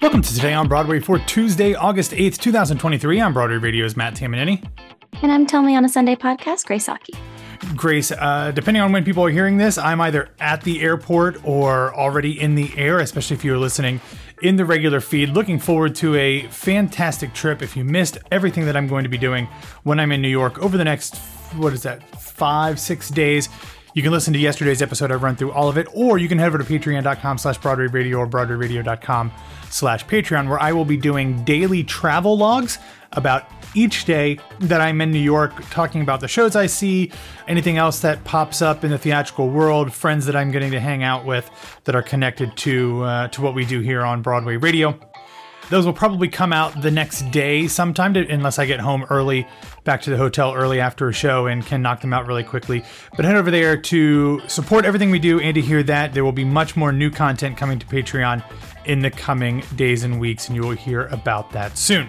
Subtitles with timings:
[0.00, 3.20] Welcome to Today on Broadway for Tuesday, August 8th, 2023.
[3.20, 4.64] I'm Broadway Radio's Matt Tamanini.
[5.22, 7.14] And I'm Tell Me on a Sunday podcast, Grace Aki.
[7.74, 11.92] Grace, uh, depending on when people are hearing this, I'm either at the airport or
[11.96, 14.00] already in the air, especially if you're listening
[14.40, 15.30] in the regular feed.
[15.30, 17.60] Looking forward to a fantastic trip.
[17.60, 19.48] If you missed everything that I'm going to be doing
[19.82, 21.16] when I'm in New York over the next,
[21.56, 23.48] what is that, five, six days,
[23.98, 25.10] you can listen to yesterday's episode.
[25.10, 27.88] I've run through all of it, or you can head over to patreon.com slash Broadway
[27.88, 29.32] Radio or broadwayradio.com
[29.70, 32.78] slash Patreon, where I will be doing daily travel logs
[33.14, 37.10] about each day that I'm in New York, talking about the shows I see,
[37.48, 41.02] anything else that pops up in the theatrical world, friends that I'm getting to hang
[41.02, 41.50] out with
[41.82, 45.07] that are connected to uh, to what we do here on Broadway Radio.
[45.70, 49.46] Those will probably come out the next day sometime, to, unless I get home early,
[49.84, 52.82] back to the hotel early after a show and can knock them out really quickly.
[53.14, 56.14] But head over there to support everything we do and to hear that.
[56.14, 58.42] There will be much more new content coming to Patreon
[58.86, 62.08] in the coming days and weeks, and you will hear about that soon.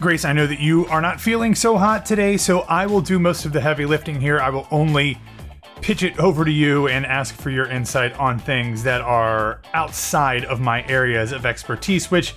[0.00, 3.18] Grace, I know that you are not feeling so hot today, so I will do
[3.18, 4.38] most of the heavy lifting here.
[4.38, 5.18] I will only
[5.80, 10.44] pitch it over to you and ask for your insight on things that are outside
[10.44, 12.34] of my areas of expertise, which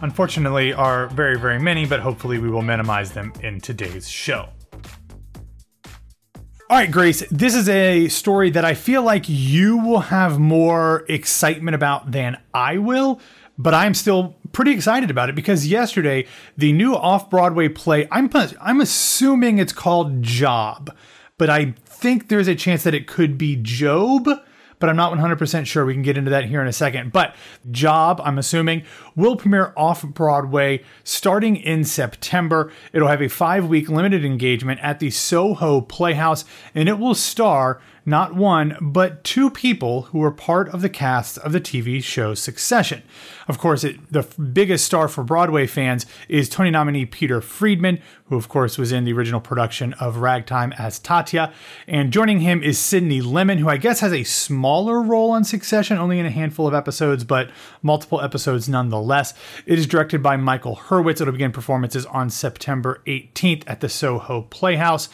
[0.00, 4.48] unfortunately are very, very many, but hopefully we will minimize them in today's show.
[6.70, 11.04] All right, Grace, this is a story that I feel like you will have more
[11.08, 13.20] excitement about than I will,
[13.58, 16.26] but I'm still pretty excited about it because yesterday
[16.56, 20.96] the new off-Broadway play, I'm I'm assuming it's called Job,
[21.38, 24.28] but I think there's a chance that it could be Job
[24.80, 25.84] but I'm not 100% sure.
[25.84, 27.12] We can get into that here in a second.
[27.12, 27.36] But
[27.70, 28.82] Job, I'm assuming,
[29.14, 32.72] will premiere off Broadway starting in September.
[32.92, 37.80] It'll have a five week limited engagement at the Soho Playhouse, and it will star
[38.04, 42.34] not one, but two people who were part of the cast of the TV show
[42.34, 43.02] Succession.
[43.48, 48.36] Of course, it, the biggest star for Broadway fans is Tony nominee Peter Friedman, who,
[48.36, 51.52] of course, was in the original production of Ragtime as Tateh.
[51.86, 55.98] And joining him is Sydney Lemmon, who I guess has a smaller role on Succession,
[55.98, 57.50] only in a handful of episodes, but
[57.82, 59.34] multiple episodes nonetheless.
[59.66, 61.20] It is directed by Michael Herwitz.
[61.20, 65.08] It'll begin performances on September 18th at the Soho Playhouse.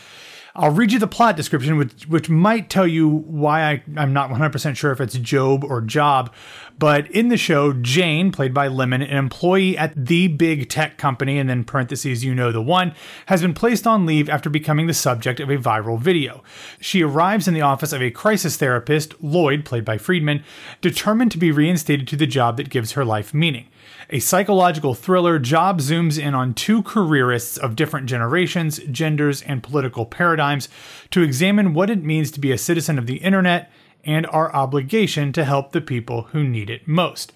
[0.59, 4.31] I'll read you the plot description, which which might tell you why I, I'm not
[4.31, 6.33] 100% sure if it's Job or Job.
[6.79, 11.39] But in the show, Jane, played by Lemmon, an employee at the big tech company,
[11.39, 12.95] and then parentheses, you know the one,
[13.27, 16.43] has been placed on leave after becoming the subject of a viral video.
[16.81, 20.43] She arrives in the office of a crisis therapist, Lloyd, played by Friedman,
[20.81, 23.69] determined to be reinstated to the job that gives her life meaning.
[24.11, 30.07] A psychological thriller, Job zooms in on two careerists of different generations, genders, and political
[30.07, 30.69] paradigms
[31.11, 33.71] to examine what it means to be a citizen of the internet
[34.05, 37.33] and our obligation to help the people who need it most.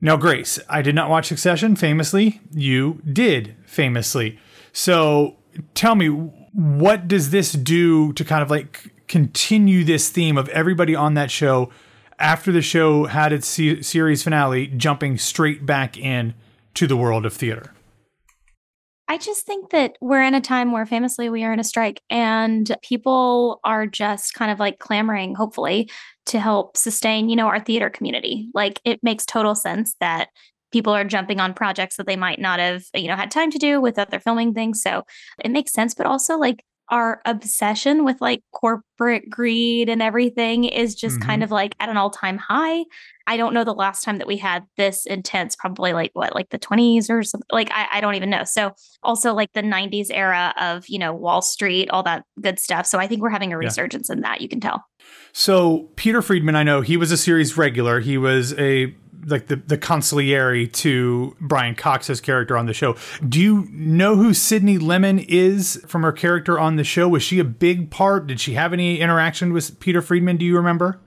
[0.00, 2.40] Now, Grace, I did not watch Succession famously.
[2.50, 4.38] You did famously.
[4.72, 5.36] So
[5.74, 10.94] tell me, what does this do to kind of like continue this theme of everybody
[10.94, 11.70] on that show
[12.18, 16.34] after the show had its series finale jumping straight back in
[16.74, 17.72] to the world of theater?
[19.06, 22.00] I just think that we're in a time where famously we are in a strike
[22.08, 25.90] and people are just kind of like clamoring, hopefully,
[26.26, 28.48] to help sustain, you know, our theater community.
[28.54, 30.30] Like it makes total sense that
[30.72, 33.58] people are jumping on projects that they might not have, you know, had time to
[33.58, 34.80] do with other filming things.
[34.80, 35.04] So
[35.44, 35.94] it makes sense.
[35.94, 41.28] But also like our obsession with like corporate greed and everything is just mm-hmm.
[41.28, 42.84] kind of like at an all-time high.
[43.26, 46.50] I don't know the last time that we had this intense, probably like what, like
[46.50, 47.46] the 20s or something.
[47.50, 48.44] Like I, I don't even know.
[48.44, 48.72] So
[49.02, 52.86] also like the 90s era of, you know, Wall Street, all that good stuff.
[52.86, 54.16] So I think we're having a resurgence yeah.
[54.16, 54.84] in that, you can tell.
[55.32, 58.00] So Peter Friedman, I know he was a series regular.
[58.00, 58.94] He was a
[59.26, 62.96] like the the consigliere to Brian Cox's character on the show.
[63.26, 67.08] Do you know who Sydney Lemmon is from her character on the show?
[67.08, 68.26] Was she a big part?
[68.26, 70.36] Did she have any interaction with Peter Friedman?
[70.36, 71.00] Do you remember?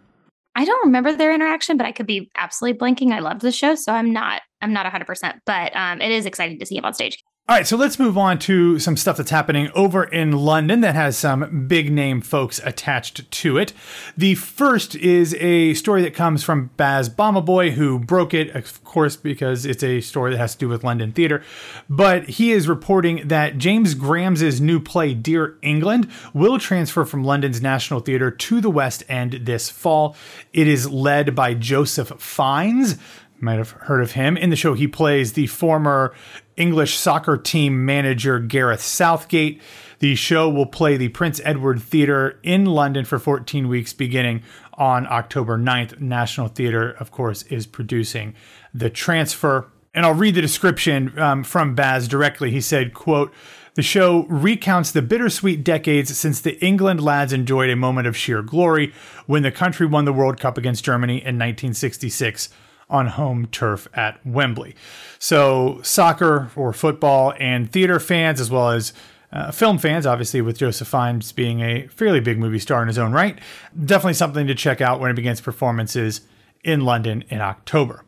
[0.56, 3.12] I don't remember their interaction, but I could be absolutely blanking.
[3.14, 6.58] I loved the show, so I'm not I'm not 100%, but um, it is exciting
[6.60, 7.24] to see him on stage.
[7.50, 10.96] All right, so let's move on to some stuff that's happening over in London that
[10.96, 13.72] has some big name folks attached to it.
[14.18, 19.16] The first is a story that comes from Baz Bamigboye, who broke it, of course,
[19.16, 21.42] because it's a story that has to do with London theater.
[21.90, 27.62] But he is reporting that James Graham's new play, Dear England, will transfer from London's
[27.62, 30.18] National Theatre to the West End this fall.
[30.52, 32.98] It is led by Joseph Fiennes
[33.42, 34.38] might have heard of him.
[34.38, 36.14] In the show, he plays the former
[36.56, 39.62] English soccer team manager Gareth Southgate.
[40.00, 44.44] The show will play the Prince Edward Theatre in London for 14 weeks beginning
[44.74, 46.00] on October 9th.
[46.00, 48.36] National Theatre, of course, is producing
[48.74, 49.72] the transfer.
[49.94, 52.52] And I'll read the description um, from Baz directly.
[52.52, 53.34] He said, quote,
[53.78, 58.42] the show recounts the bittersweet decades since the England lads enjoyed a moment of sheer
[58.42, 58.92] glory
[59.28, 62.50] when the country won the World Cup against Germany in 1966
[62.90, 64.76] on home turf at Wembley.
[65.20, 68.94] So, soccer or football and theater fans, as well as
[69.32, 72.98] uh, film fans, obviously, with Joseph Fiennes being a fairly big movie star in his
[72.98, 73.38] own right,
[73.78, 76.22] definitely something to check out when it begins performances
[76.64, 78.04] in London in October.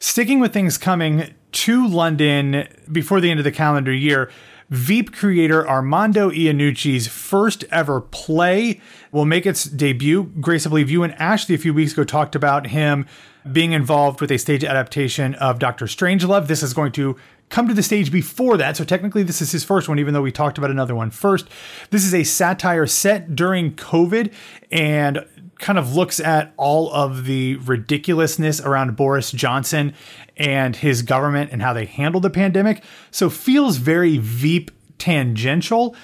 [0.00, 4.30] Sticking with things coming to London before the end of the calendar year,
[4.70, 8.80] Veep creator Armando Iannucci's first ever play
[9.12, 10.24] will make its debut.
[10.40, 13.06] Grace, I believe you and Ashley a few weeks ago talked about him
[13.50, 16.46] being involved with a stage adaptation of Doctor Strangelove.
[16.46, 17.16] This is going to
[17.50, 18.76] come to the stage before that.
[18.76, 21.48] So technically, this is his first one, even though we talked about another one first.
[21.90, 24.32] This is a satire set during COVID
[24.70, 25.24] and
[25.58, 29.94] kind of looks at all of the ridiculousness around Boris Johnson
[30.36, 32.82] and his government and how they handled the pandemic.
[33.10, 35.94] So feels very Veep tangential.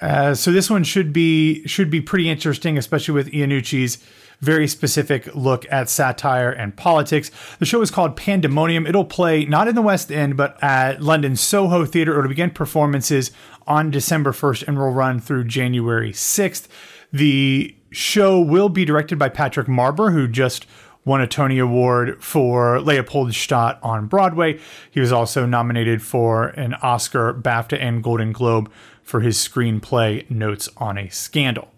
[0.00, 3.98] Uh, so this one should be should be pretty interesting, especially with Iannucci's
[4.40, 7.30] very specific look at satire and politics.
[7.58, 8.86] The show is called Pandemonium.
[8.86, 12.16] It'll play not in the West End, but at London Soho Theatre.
[12.18, 13.30] It'll begin performances
[13.66, 16.68] on December 1st and will run through January 6th.
[17.12, 20.66] The show will be directed by Patrick Marber, who just
[21.04, 24.60] won a Tony Award for Leopoldstadt on Broadway.
[24.90, 28.70] He was also nominated for an Oscar, BAFTA, and Golden Globe
[29.02, 31.68] for his screenplay Notes on a Scandal.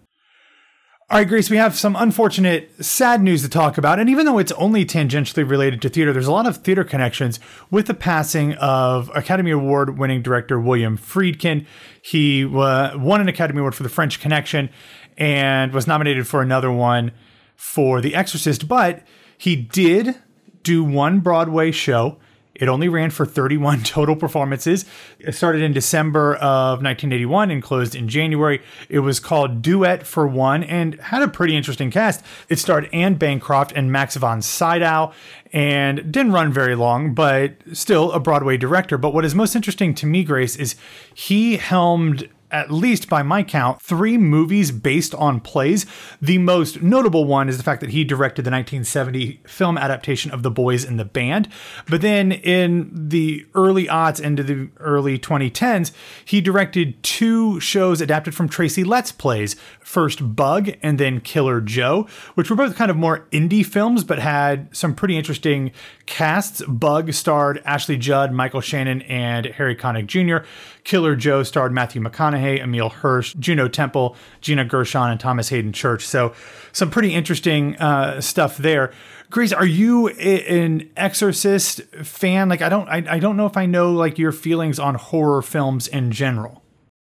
[1.11, 3.99] All right, Grace, we have some unfortunate, sad news to talk about.
[3.99, 7.37] And even though it's only tangentially related to theater, there's a lot of theater connections
[7.69, 11.65] with the passing of Academy Award winning director William Friedkin.
[12.01, 14.69] He uh, won an Academy Award for The French Connection
[15.17, 17.11] and was nominated for another one
[17.57, 19.05] for The Exorcist, but
[19.37, 20.15] he did
[20.63, 22.19] do one Broadway show
[22.55, 24.85] it only ran for 31 total performances.
[25.19, 28.61] It started in December of 1981 and closed in January.
[28.89, 32.23] It was called Duet for One and had a pretty interesting cast.
[32.49, 35.13] It starred Anne Bancroft and Max von Sydow
[35.53, 38.97] and didn't run very long, but still a Broadway director.
[38.97, 40.75] But what is most interesting to me, Grace, is
[41.13, 45.85] he helmed at least by my count, three movies based on plays.
[46.21, 50.43] The most notable one is the fact that he directed the 1970 film adaptation of
[50.43, 51.47] The Boys in the Band.
[51.89, 55.91] But then in the early aughts into the early 2010s,
[56.25, 62.07] he directed two shows adapted from Tracy Letts plays first Bug and then Killer Joe,
[62.35, 65.71] which were both kind of more indie films but had some pretty interesting
[66.05, 66.61] casts.
[66.65, 70.45] Bug starred Ashley Judd, Michael Shannon, and Harry Connick Jr.
[70.83, 76.05] Killer Joe starred Matthew McConaughey, Emile Hirsch, Juno Temple, Gina Gershon, and Thomas Haden Church.
[76.05, 76.33] So
[76.71, 78.91] some pretty interesting uh, stuff there.
[79.29, 82.49] Grace, are you an Exorcist fan?
[82.49, 85.41] Like, I don't, I, I don't know if I know like your feelings on horror
[85.41, 86.61] films in general.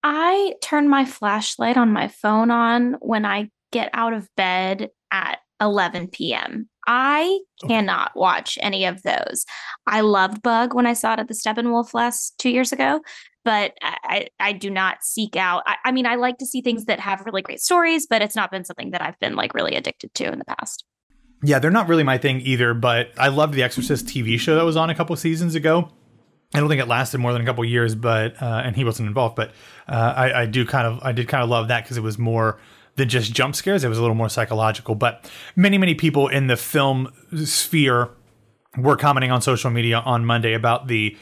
[0.04, 5.38] I turn my flashlight on my phone on when I get out of bed at
[5.60, 6.68] 11 p.m.
[6.86, 9.46] I cannot watch any of those.
[9.86, 13.00] I loved Bug when I saw it at the Steppenwolf last two years ago,
[13.44, 15.62] but I, I do not seek out.
[15.66, 18.34] I, I mean, I like to see things that have really great stories, but it's
[18.34, 20.84] not been something that I've been like really addicted to in the past.
[21.42, 24.64] Yeah, they're not really my thing either, but I loved the Exorcist TV show that
[24.64, 25.90] was on a couple seasons ago.
[26.54, 29.08] I don't think it lasted more than a couple years, but uh, and he wasn't
[29.08, 29.36] involved.
[29.36, 29.50] But
[29.88, 32.16] uh, I, I, do kind of I did kind of love that because it was
[32.16, 32.60] more
[32.94, 33.82] than just jump scares.
[33.82, 34.94] It was a little more psychological.
[34.94, 37.12] But many many people in the film
[37.44, 38.10] sphere
[38.78, 41.16] were commenting on social media on Monday about the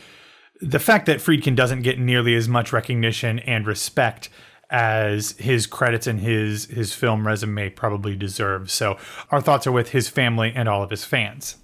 [0.63, 4.29] the fact that Friedkin doesn't get nearly as much recognition and respect
[4.71, 8.71] as his credits and his his film resume probably deserve.
[8.71, 8.97] So
[9.31, 11.57] our thoughts are with his family and all of his fans.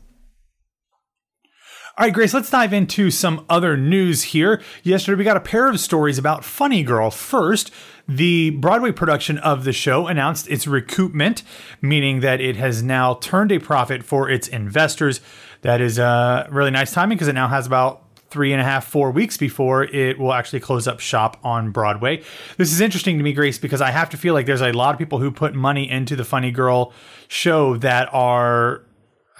[1.97, 4.63] All right, Grace, let's dive into some other news here.
[4.85, 7.11] Yesterday, we got a pair of stories about Funny Girl.
[7.11, 7.73] First,
[8.07, 11.43] the Broadway production of the show announced its recoupment,
[11.83, 15.21] meaning that it has now turned a profit for its investors.
[15.63, 18.87] That is uh, really nice timing because it now has about three and a half,
[18.87, 22.23] four weeks before it will actually close up shop on Broadway.
[22.57, 24.95] This is interesting to me, Grace, because I have to feel like there's a lot
[24.95, 26.93] of people who put money into the Funny Girl
[27.29, 28.83] show that are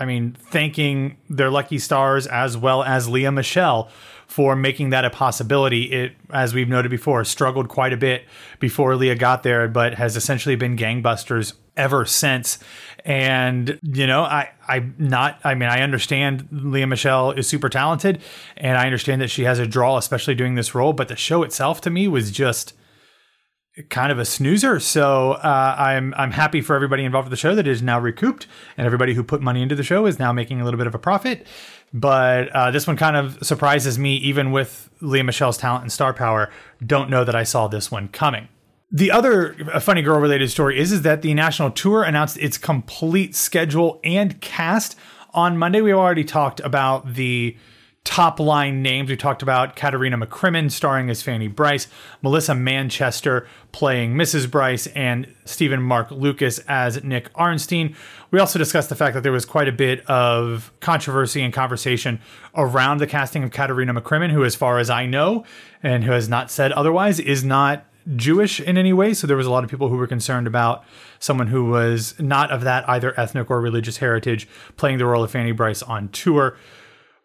[0.01, 3.91] I mean, thanking their lucky stars as well as Lea Michele
[4.29, 5.85] for making that a possibility.
[5.85, 8.25] It, as we've noted before, struggled quite a bit
[8.61, 12.59] before Lea got there, but has essentially been gangbusters ever since.
[13.07, 18.21] And, you know, I, I'm not, I mean, I understand Lea Michele is super talented
[18.57, 21.43] and I understand that she has a draw, especially doing this role, but the show
[21.43, 22.75] itself to me was just
[23.89, 24.81] kind of a snoozer.
[24.81, 28.47] So uh, I'm I'm happy for everybody involved with the show that is now recouped,
[28.77, 30.95] and everybody who put money into the show is now making a little bit of
[30.95, 31.47] a profit.
[31.93, 36.13] But uh, this one kind of surprises me, even with Lea Michele's talent and star
[36.13, 36.51] power.
[36.85, 38.49] Don't know that I saw this one coming.
[38.91, 43.35] The other funny girl related story is, is that the national tour announced its complete
[43.35, 44.97] schedule and cast
[45.35, 45.83] on Monday.
[45.83, 47.57] We already talked about the
[48.09, 49.11] top line names.
[49.11, 51.89] We talked about Katerina McCrimmon starring as Fanny Brice,
[52.23, 54.51] Melissa Manchester playing Mrs.
[54.51, 57.95] Brice, and Stephen Mark Lukas as Nick Arnstein.
[58.31, 62.19] We also discussed the fact that there was quite a bit of controversy and conversation
[62.57, 65.45] around the casting of Katerina McCrimmon, who, as far as I know,
[65.83, 67.85] and who has not said otherwise, is not
[68.17, 69.13] Jewish in any way.
[69.13, 70.83] So there was a lot of people who were concerned about
[71.19, 74.49] someone who was not of that either ethnic or religious heritage
[74.79, 76.57] playing the role of Fanny Brice on tour.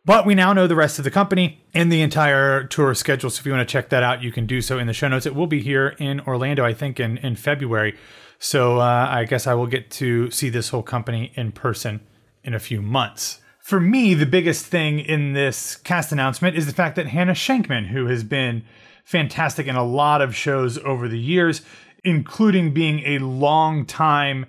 [0.06, 3.30] But we now know the rest of the company and the entire tour schedule.
[3.30, 5.08] So if you want to check that out, you can do so in the show
[5.08, 5.26] notes.
[5.26, 7.98] It will be here in Orlando, I think, in, in February.
[8.38, 12.02] So uh, I guess I will get to see this whole company in person
[12.44, 13.40] in a few months.
[13.60, 17.88] For me, the biggest thing in this cast announcement is the fact that Hannah Shankman,
[17.88, 18.66] who has been
[19.06, 21.62] fantastic in a lot of shows over the years,
[22.04, 24.48] including being a long time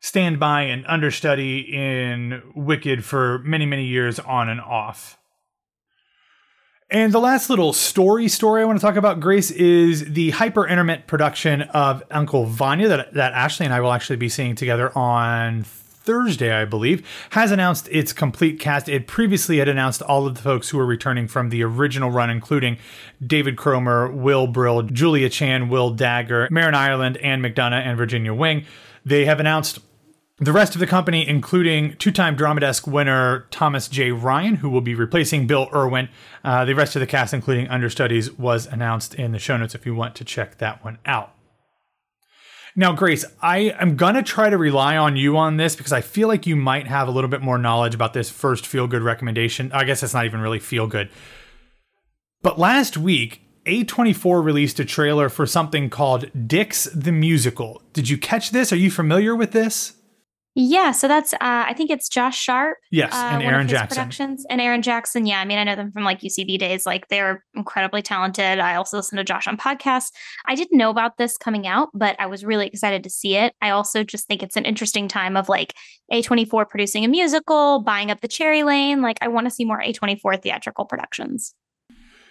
[0.00, 5.18] standby and understudy in Wicked for many, many years on and off.
[6.92, 10.66] And the last little story story I want to talk about, Grace, is the hyper
[10.66, 14.90] intermittent production of Uncle Vanya that, that Ashley and I will actually be seeing together
[14.98, 18.88] on Thursday, I believe, has announced its complete cast.
[18.88, 22.28] It previously had announced all of the folks who were returning from the original run,
[22.28, 22.78] including
[23.24, 28.64] David Cromer, Will Brill, Julia Chan, Will Dagger, Marin Ireland, Anne McDonough, and Virginia Wing.
[29.04, 29.78] They have announced
[30.40, 34.70] the rest of the company, including two time Drama Desk winner Thomas Jay Ryan, who
[34.70, 36.08] will be replacing Bill Irwin.
[36.42, 39.84] Uh, the rest of the cast, including understudies, was announced in the show notes if
[39.84, 41.34] you want to check that one out.
[42.74, 46.00] Now, Grace, I am going to try to rely on you on this because I
[46.00, 49.02] feel like you might have a little bit more knowledge about this first feel good
[49.02, 49.70] recommendation.
[49.72, 51.10] I guess it's not even really feel good.
[52.42, 57.82] But last week, A24 released a trailer for something called Dicks the Musical.
[57.92, 58.72] Did you catch this?
[58.72, 59.99] Are you familiar with this?
[60.56, 62.78] Yeah, so that's uh, I think it's Josh Sharp.
[62.90, 63.96] Yes, uh, and Aaron Jackson.
[63.96, 65.24] Productions and Aaron Jackson.
[65.24, 66.86] Yeah, I mean I know them from like UCB days.
[66.86, 68.58] Like they're incredibly talented.
[68.58, 70.10] I also listen to Josh on podcasts.
[70.46, 73.54] I didn't know about this coming out, but I was really excited to see it.
[73.62, 75.74] I also just think it's an interesting time of like
[76.12, 79.02] A24 producing a musical, buying up the Cherry Lane.
[79.02, 81.54] Like I want to see more A24 theatrical productions.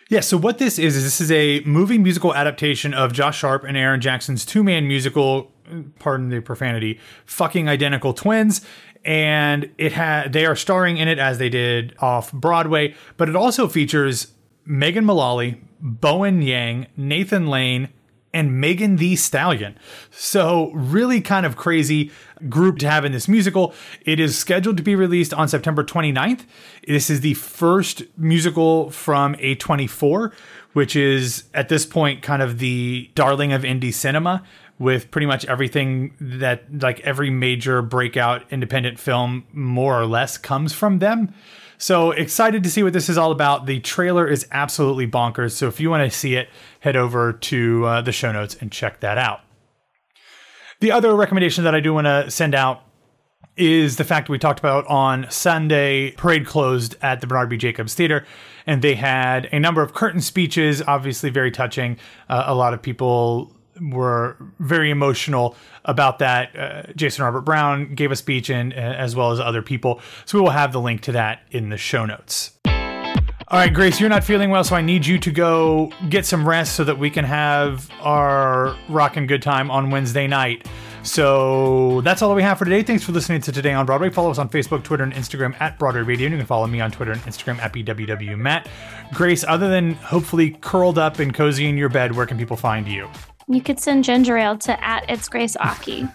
[0.09, 3.63] Yeah, so what this is is this is a movie musical adaptation of Josh Sharp
[3.63, 5.51] and Aaron Jackson's two-man musical,
[5.99, 8.61] pardon the profanity, fucking identical twins
[9.05, 13.35] and it had they are starring in it as they did off Broadway, but it
[13.35, 14.33] also features
[14.65, 17.89] Megan Mullally, Bowen Yang, Nathan Lane,
[18.33, 19.77] and Megan Thee Stallion.
[20.11, 22.11] So, really kind of crazy
[22.47, 23.73] group to have in this musical.
[24.05, 26.45] It is scheduled to be released on September 29th.
[26.87, 30.31] This is the first musical from A24,
[30.73, 34.43] which is at this point kind of the darling of indie cinema
[34.79, 40.73] with pretty much everything that like every major breakout independent film more or less comes
[40.73, 41.33] from them.
[41.77, 43.65] So excited to see what this is all about.
[43.65, 45.51] The trailer is absolutely bonkers.
[45.51, 48.71] So if you want to see it, head over to uh, the show notes and
[48.71, 49.41] check that out.
[50.79, 52.83] The other recommendation that I do want to send out
[53.57, 56.11] is the fact we talked about on Sunday.
[56.11, 57.57] Parade closed at the Bernard B.
[57.57, 58.25] Jacobs Theater,
[58.65, 61.97] and they had a number of curtain speeches, obviously very touching.
[62.29, 65.55] Uh, a lot of people were very emotional
[65.85, 66.57] about that.
[66.57, 70.01] Uh, Jason Robert Brown gave a speech, and as well as other people.
[70.25, 72.51] So we will have the link to that in the show notes.
[73.51, 76.47] All right, Grace, you're not feeling well, so I need you to go get some
[76.47, 80.67] rest so that we can have our rockin' good time on Wednesday night.
[81.01, 82.83] So that's all that we have for today.
[82.83, 84.11] Thanks for listening to Today on Broadway.
[84.11, 86.27] Follow us on Facebook, Twitter, and Instagram at Broadway Radio.
[86.27, 88.69] And you can follow me on Twitter and Instagram at BWW Matt.
[89.13, 92.87] Grace, other than hopefully curled up and cozy in your bed, where can people find
[92.87, 93.09] you?
[93.51, 96.07] You could send ginger ale to at it's Grace Aki.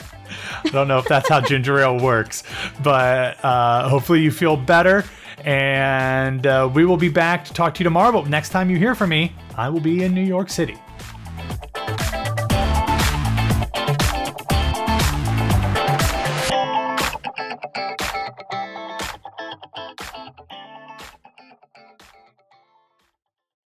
[0.64, 2.44] I don't know if that's how ginger ale works,
[2.82, 5.04] but uh, hopefully you feel better.
[5.44, 8.12] And uh, we will be back to talk to you tomorrow.
[8.12, 10.78] But next time you hear from me, I will be in New York City.